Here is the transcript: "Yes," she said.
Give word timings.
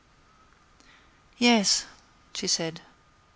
"Yes," 1.37 1.85
she 2.33 2.47
said. 2.47 2.81